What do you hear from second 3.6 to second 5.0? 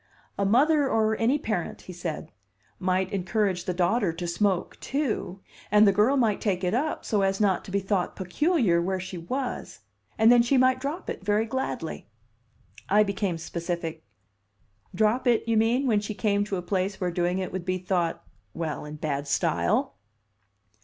the daughter to smoke,